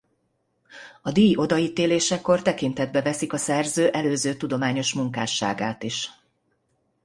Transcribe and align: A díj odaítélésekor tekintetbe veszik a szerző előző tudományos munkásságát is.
A 1.01 1.11
díj 1.11 1.35
odaítélésekor 1.37 2.41
tekintetbe 2.41 3.01
veszik 3.01 3.33
a 3.33 3.37
szerző 3.37 3.89
előző 3.91 4.35
tudományos 4.35 4.93
munkásságát 4.93 5.83
is. 5.83 6.09